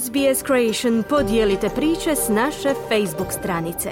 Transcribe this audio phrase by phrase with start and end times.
[0.00, 3.90] SBS Creation podijelite priče s naše Facebook stranice.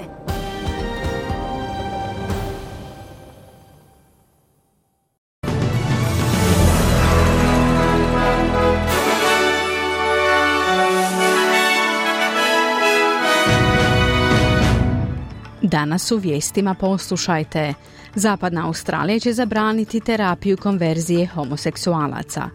[15.61, 17.73] Danas u vijestima poslušajte.
[18.15, 22.49] Zapadna Australija će zabraniti terapiju konverzije homoseksualaca.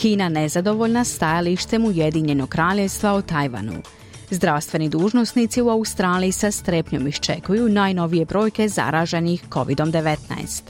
[0.00, 3.82] Kina nezadovoljna stajalištem Ujedinjenog kraljevstva o Tajvanu.
[4.30, 10.62] Zdravstveni dužnosnici u Australiji sa strepnjom iščekuju najnovije brojke zaraženih COVID-19.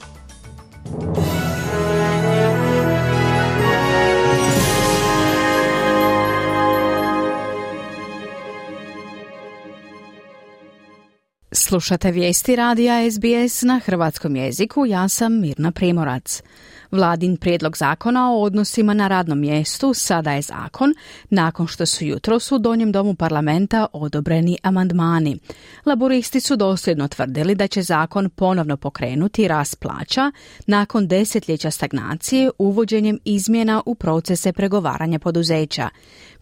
[11.53, 16.43] Slušate vijesti radija SBS na hrvatskom jeziku, ja sam Mirna Primorac.
[16.91, 20.95] Vladin prijedlog zakona o odnosima na radnom mjestu sada je zakon
[21.31, 25.39] nakon što su jutros u Donjem domu parlamenta odobreni amandmani.
[25.87, 30.33] Laboristi su dosljedno tvrdili da će zakon ponovno pokrenuti rast plaća
[30.67, 35.89] nakon desetljeća stagnacije uvođenjem izmjena u procese pregovaranja poduzeća.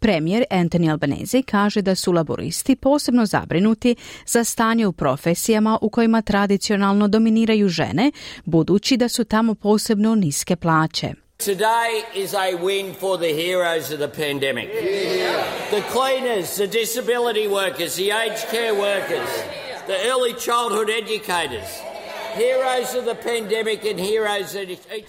[0.00, 3.96] Premijer Anthony Albanese kaže da su laboristi posebno zabrinuti
[4.26, 8.12] za stanje u profesijama u kojima tradicionalno dominiraju žene,
[8.44, 11.14] budući da su tamo posebno niske plaće.
[11.38, 14.68] Today is a win for the heroes of the pandemic.
[15.70, 19.30] The cleaners, the disability workers, the aged care workers,
[19.86, 21.97] the early childhood educators.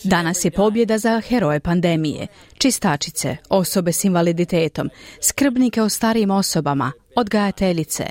[0.03, 4.89] Danas je pobjeda za heroje pandemije, čistačice, osobe s invaliditetom,
[5.21, 8.05] skrbnike o starijim osobama, odgajateljice,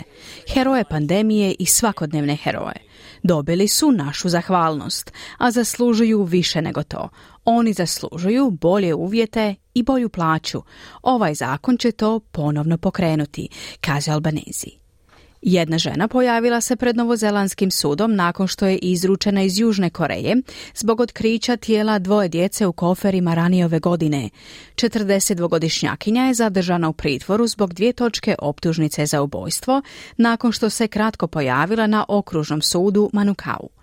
[0.55, 2.89] heroje pandemije i svakodnevne heroje.
[3.23, 7.09] Dobili su našu zahvalnost, a zaslužuju više nego to.
[7.45, 10.63] Oni zaslužuju bolje uvjete i bolju plaću.
[11.03, 13.49] Ovaj zakon će to ponovno pokrenuti,
[13.81, 14.88] kaže Albanezi.
[15.43, 20.37] Jedna žena pojavila se pred novozelandskim sudom nakon što je izručena iz Južne Koreje
[20.75, 24.31] zbog otkrića tijela dvoje djece u koferima ranije ove godine.
[24.75, 29.83] 42-godišnjakinja je zadržana u pritvoru zbog dvije točke optužnice za ubojstvo
[30.17, 33.78] nakon što se kratko pojavila na okružnom sudu Manukau.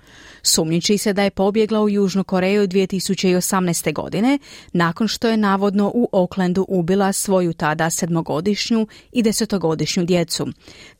[0.47, 3.93] Sumnjiči se da je pobjegla u Južnu Koreju 2018.
[3.93, 4.39] godine
[4.73, 10.47] nakon što je navodno u Oaklandu ubila svoju tada sedmogodišnju i desetogodišnju djecu.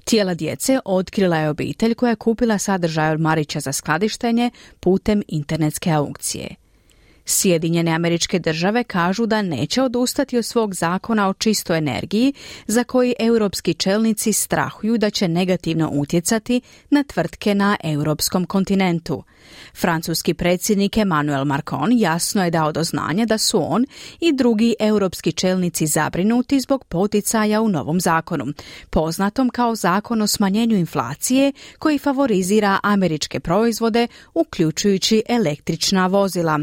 [0.04, 5.92] Tijela djece otkrila je obitelj koja je kupila sadržaj od Marića za skladištenje putem internetske
[5.92, 6.65] aukcije.
[7.26, 12.34] Sjedinjene američke države kažu da neće odustati od svog zakona o čistoj energiji
[12.68, 19.24] za koji europski čelnici strahuju da će negativno utjecati na tvrtke na europskom kontinentu.
[19.76, 23.86] Francuski predsjednik Emmanuel Macron jasno je dao do znanja da su on
[24.20, 28.46] i drugi europski čelnici zabrinuti zbog poticaja u novom zakonu,
[28.90, 36.60] poznatom kao zakon o smanjenju inflacije koji favorizira američke proizvode uključujući električna vozila.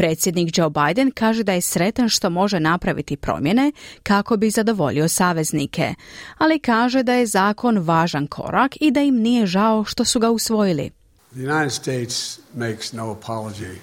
[0.00, 3.72] Predsjednik Joe Biden kaže da je sretan što može napraviti promjene
[4.02, 5.94] kako bi zadovoljio saveznike,
[6.38, 10.30] ali kaže da je zakon važan korak i da im nije žao što su ga
[10.30, 10.90] usvojili.
[11.32, 13.76] The United States makes no apology,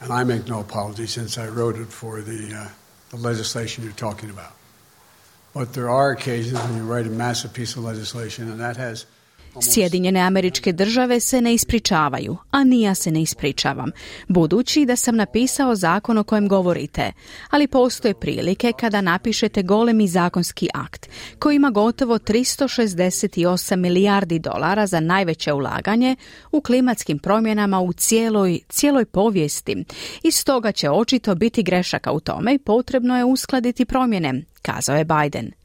[0.00, 2.66] and I make no apology since I wrote it for the, uh,
[3.10, 4.54] the legislation you're talking about.
[5.54, 9.06] But there are occasions when you write a massive piece of legislation, and that has
[9.60, 13.90] Sjedinjene američke države se ne ispričavaju, a ni ja se ne ispričavam,
[14.28, 17.12] budući da sam napisao zakon o kojem govorite,
[17.50, 25.00] ali postoje prilike kada napišete golemi zakonski akt koji ima gotovo 368 milijardi dolara za
[25.00, 26.16] najveće ulaganje
[26.52, 29.84] u klimatskim promjenama u cijeloj, cijeloj povijesti
[30.22, 35.04] i stoga će očito biti grešaka u tome i potrebno je uskladiti promjene, kazao je
[35.04, 35.59] Biden.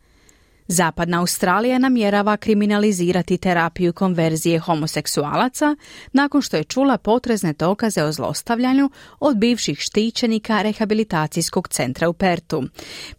[0.67, 5.75] Zapadna Australija namjerava kriminalizirati terapiju konverzije homoseksualaca
[6.13, 8.89] nakon što je čula potrezne dokaze o zlostavljanju
[9.19, 12.63] od bivših štićenika rehabilitacijskog centra u Pertu.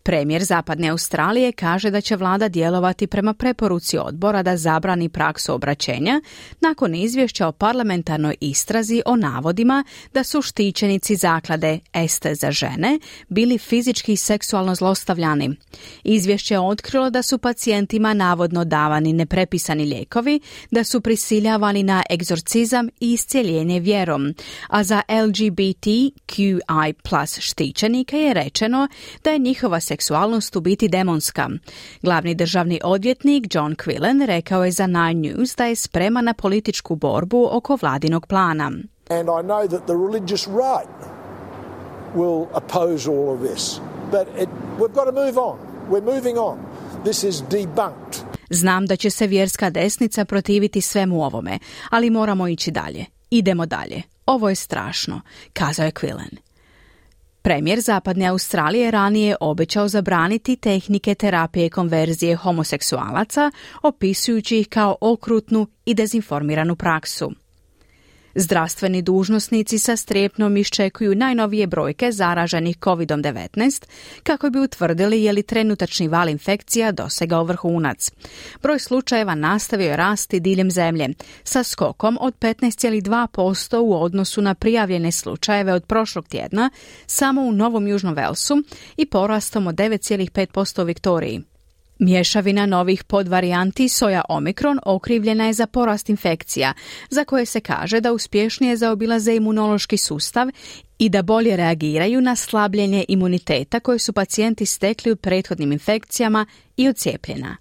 [0.02, 6.20] Premijer Zapadne Australije kaže da će vlada djelovati prema preporuci odbora da zabrani praksu obraćenja
[6.60, 9.84] nakon izvješća o parlamentarnoj istrazi o navodima
[10.14, 15.56] da su štićenici zaklade Este za žene bili fizički i seksualno zlostavljani.
[16.04, 20.40] Izvješće je otkrilo da su su pacijentima navodno davani neprepisani lijekovi,
[20.70, 24.34] da su prisiljavani na egzorcizam i iscijeljenje vjerom,
[24.68, 28.88] a za LGBTQI plus štićenike je rečeno
[29.24, 31.48] da je njihova seksualnost u biti demonska.
[32.02, 36.96] Glavni državni odvjetnik John Quillen rekao je za Nine News da je spreman na političku
[36.96, 38.66] borbu oko vladinog plana.
[39.10, 40.88] And I know that the religious right
[42.14, 43.80] will oppose all of this.
[44.10, 44.48] But it,
[44.78, 45.58] we've got to move on.
[45.90, 46.65] We're moving on.
[47.06, 48.36] This is debunked.
[48.50, 51.58] Znam da će se vjerska desnica protiviti svemu ovome,
[51.90, 53.04] ali moramo ići dalje.
[53.30, 54.02] Idemo dalje.
[54.26, 55.20] Ovo je strašno,
[55.52, 56.36] kazao je Quillen.
[57.42, 63.50] Premijer Zapadne Australije ranije obećao zabraniti tehnike terapije konverzije homoseksualaca,
[63.82, 67.32] opisujući ih kao okrutnu i dezinformiranu praksu.
[68.38, 73.86] Zdravstveni dužnosnici sa strepnom iščekuju najnovije brojke zaraženih COVID-19
[74.22, 78.10] kako bi utvrdili je li trenutačni val infekcija dosegao vrhunac.
[78.62, 81.08] Broj slučajeva nastavio je rasti diljem zemlje
[81.44, 86.70] sa skokom od 15,2% u odnosu na prijavljene slučajeve od prošlog tjedna
[87.06, 88.62] samo u Novom Južnom Velsu
[88.96, 91.55] i porastom od 9,5% u Viktoriji.
[91.98, 96.72] Mješavina novih podvarijanti soja Omikron okrivljena je za porast infekcija,
[97.10, 100.48] za koje se kaže da uspješnije zaobilaze imunološki sustav
[100.98, 106.46] i da bolje reagiraju na slabljenje imuniteta koje su pacijenti stekli u prethodnim infekcijama
[106.76, 107.56] i od cijepljena.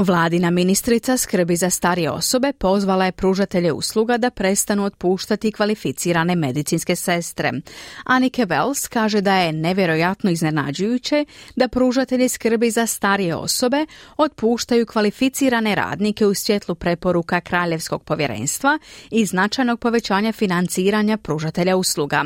[0.00, 6.96] Vladina ministrica skrbi za starije osobe pozvala je pružatelje usluga da prestanu otpuštati kvalificirane medicinske
[6.96, 7.52] sestre.
[8.04, 11.24] Anike Wells kaže da je nevjerojatno iznenađujuće
[11.56, 13.86] da pružatelji skrbi za starije osobe
[14.16, 18.78] otpuštaju kvalificirane radnike u svjetlu preporuka Kraljevskog povjerenstva
[19.10, 22.24] i značajnog povećanja financiranja pružatelja usluga.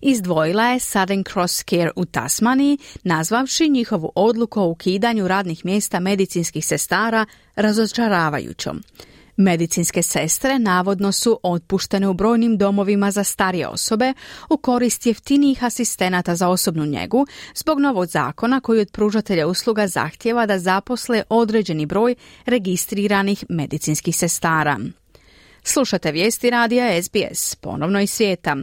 [0.00, 6.66] Izdvojila je Southern Cross Care u Tasmaniji, nazvavši njihovu odluku o ukidanju radnih mjesta medicinskih
[6.66, 7.13] sestara
[7.56, 8.82] razočaravajućom.
[9.36, 14.12] Medicinske sestre navodno su otpuštene u brojnim domovima za starije osobe
[14.50, 20.46] u korist jeftinijih asistenata za osobnu njegu zbog novog zakona koji od pružatelja usluga zahtjeva
[20.46, 22.14] da zaposle određeni broj
[22.46, 24.78] registriranih medicinskih sestara.
[25.66, 28.56] Slušate vijesti radija SBS, ponovno iz svijeta.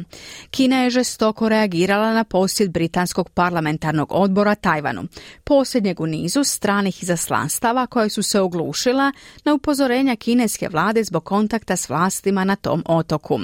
[0.51, 5.03] Kina je žestoko reagirala na posjet Britanskog parlamentarnog odbora Tajvanu,
[5.43, 9.11] posljednjeg u nizu stranih izaslanstava koje su se oglušila
[9.45, 13.39] na upozorenja kineske vlade zbog kontakta s vlastima na tom otoku.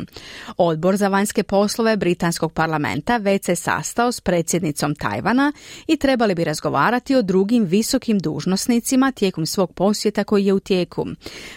[0.58, 5.54] Odbor za vanjske poslove Britanskog parlamenta već se sastao s predsjednicom Tajvana
[5.88, 11.06] i trebali bi razgovarati o drugim visokim dužnosnicima tijekom svog posjeta koji je u tijeku.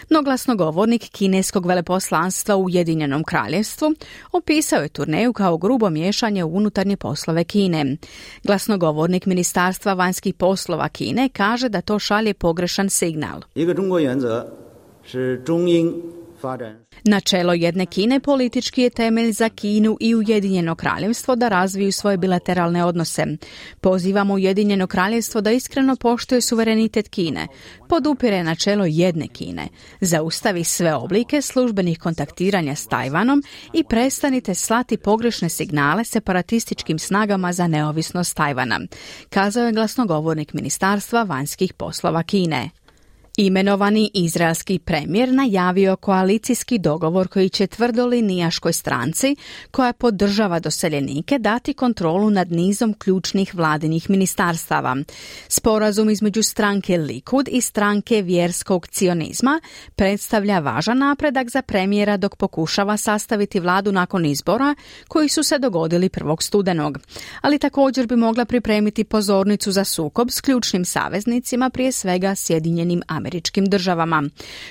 [0.09, 3.93] No glasnogovornik kineskog veleposlanstva poslanstva u Ujedinjenom kraljevstvu,
[4.31, 7.97] opisao je turneju kao grubo miješanje u unutarnje poslove Kine.
[8.43, 13.41] Glasnogovornik Ministarstva vanjskih poslova Kine kaže da to šalje pogrešan signal.
[17.03, 22.85] Načelo jedne Kine politički je temelj za Kinu i Ujedinjeno kraljevstvo da razviju svoje bilateralne
[22.85, 23.25] odnose.
[23.81, 27.47] Pozivamo Ujedinjeno kraljevstvo da iskreno poštuje suverenitet Kine,
[27.89, 29.67] podupire načelo jedne Kine,
[30.01, 33.43] zaustavi sve oblike službenih kontaktiranja s Tajvanom
[33.73, 38.79] i prestanite slati pogrešne signale separatističkim snagama za neovisnost Tajvana,
[39.29, 42.80] kazao je glasnogovornik Ministarstva vanjskih poslova Kine.
[43.41, 49.35] Imenovani izraelski premijer najavio koalicijski dogovor koji će tvrdolinijaškoj stranci
[49.71, 54.97] koja podržava doseljenike dati kontrolu nad nizom ključnih vladinih ministarstava.
[55.47, 59.61] Sporazum između stranke Likud i stranke vjerskog cionizma
[59.95, 64.75] predstavlja važan napredak za premijera dok pokušava sastaviti vladu nakon izbora
[65.07, 66.99] koji su se dogodili prvog studenog.
[67.41, 73.30] Ali također bi mogla pripremiti pozornicu za sukob s ključnim saveznicima, prije svega Sjedinjenim američkim
[73.69, 74.23] državama.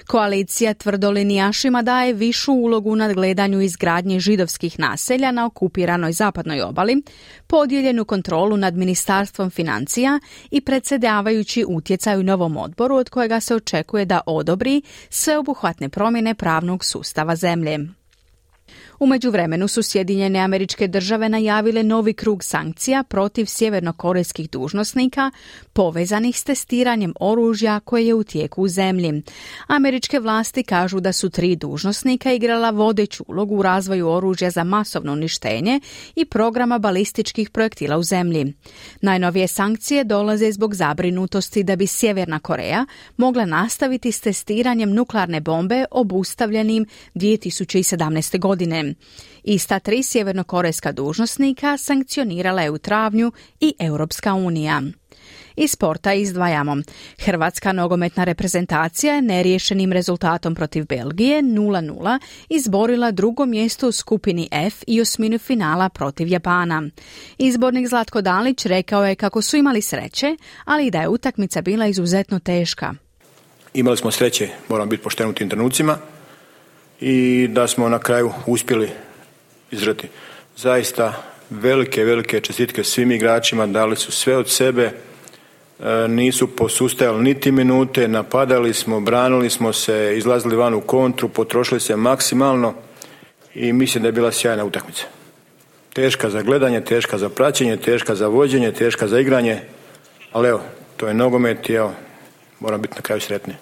[0.07, 7.02] Koalicija tvrdolinijašima daje višu ulogu nad gledanju izgradnje židovskih naselja na okupiranoj zapadnoj obali,
[7.47, 14.05] podijeljenu kontrolu nad ministarstvom financija i predsjedavajući utjecaj u novom odboru od kojega se očekuje
[14.05, 18.00] da odobri sveobuhvatne promjene pravnog sustava zemlje.
[19.00, 25.30] U međuvremenu su Sjedinjene američke države najavile novi krug sankcija protiv sjevernokorejskih dužnosnika
[25.73, 29.23] povezanih s testiranjem oružja koje je u tijeku u zemlji.
[29.66, 35.12] Američke vlasti kažu da su tri dužnosnika igrala vodeću ulogu u razvoju oružja za masovno
[35.12, 35.80] uništenje
[36.16, 38.54] i programa balističkih projektila u zemlji.
[39.00, 45.85] Najnovije sankcije dolaze zbog zabrinutosti da bi Sjeverna Koreja mogla nastaviti s testiranjem nuklearne bombe
[45.90, 48.38] obustavljenim 2017.
[48.38, 48.89] godine.
[49.44, 54.82] Ista tri sjevernokorejska dužnosnika sankcionirala je u travnju i Europska unija.
[55.56, 56.76] Iz sporta izdvajamo.
[57.18, 62.18] Hrvatska nogometna reprezentacija je neriješenim rezultatom protiv Belgije 0-0
[62.49, 66.82] izborila drugo mjesto u skupini F i osminu finala protiv Japana.
[67.38, 71.87] Izbornik Zlatko Dalić rekao je kako su imali sreće, ali i da je utakmica bila
[71.87, 72.94] izuzetno teška.
[73.75, 75.99] Imali smo sreće, moram biti pošten u tim trenucima
[77.00, 78.88] i da smo na kraju uspjeli
[79.71, 80.09] izrati.
[80.57, 84.92] Zaista velike, velike čestitke svim igračima, dali su sve od sebe e,
[86.09, 91.97] nisu posustajali niti minute, napadali smo, branili smo se, izlazili van u kontru, potrošili se
[91.97, 92.75] maksimalno
[93.54, 95.04] i mislim da je bila sjajna utakmica.
[95.92, 99.61] Teška za gledanje, teška za praćenje, teška za vođenje, teška za igranje,
[100.33, 100.61] ali evo,
[100.97, 101.92] to je nogomet i evo,
[102.61, 103.54] moram biti na kraju sretni.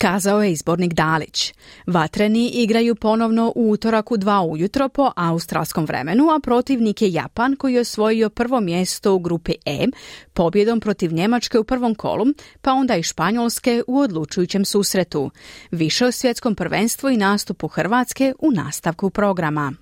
[0.00, 1.54] Kazao je izbornik Dalić.
[1.86, 7.56] Vatreni igraju ponovno u utorak u dva ujutro po australskom vremenu, a protivnik je Japan
[7.56, 9.86] koji je osvojio prvo mjesto u grupi E
[10.32, 12.26] pobjedom protiv Njemačke u prvom kolu,
[12.60, 15.30] pa onda i Španjolske u odlučujućem susretu.
[15.70, 19.72] Više o svjetskom prvenstvu i nastupu Hrvatske u nastavku programa.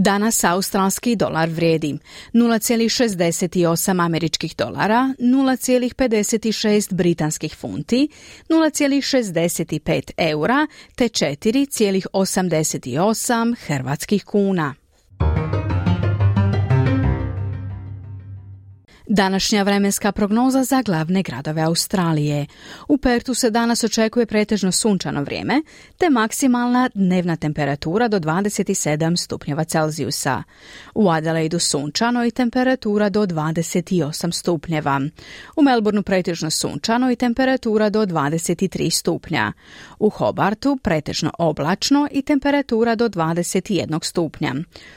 [0.00, 1.98] Danas australski dolar vrijedi
[2.32, 8.08] 0,68 američkih dolara, 0,56 britanskih funti,
[8.48, 14.74] 0,65 eura te 4,88 hrvatskih kuna.
[19.10, 22.46] Današnja vremenska prognoza za glavne gradove Australije.
[22.88, 25.62] U Pertu se danas očekuje pretežno sunčano vrijeme,
[25.98, 30.42] te maksimalna dnevna temperatura do 27 stupnjeva Celzijusa.
[30.94, 35.00] U Adelaidu sunčano i temperatura do 28 stupnjeva.
[35.56, 39.52] U Melbourneu pretežno sunčano i temperatura do 23 stupnja.
[39.98, 44.54] U Hobartu pretežno oblačno i temperatura do 21 stupnja.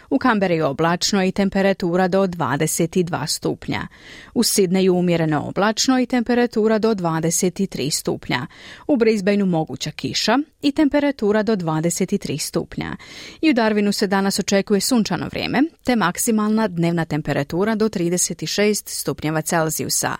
[0.10, 3.88] U Kamberi oblačno i temperatura do 22 stupnja.
[4.34, 8.48] U Sidneju umjereno oblačno i temperatura do 23 stupnja.
[8.88, 12.96] U Brisbaneu moguća kiša i temperatura do 23 stupnja.
[13.42, 19.42] I u Darwinu se danas očekuje sunčano vrijeme, te maksimalna dnevna temperatura do 36 stupnjeva
[19.42, 20.16] Celzijusa.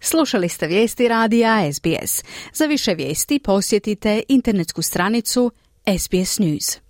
[0.00, 2.24] Slušali ste vijesti radija SBS.
[2.54, 5.52] Za više vijesti posjetite internetsku stranicu
[5.98, 6.89] SBS News.